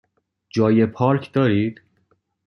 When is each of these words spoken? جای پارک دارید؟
جای 0.49 0.85
پارک 0.85 1.31
دارید؟ 1.33 1.81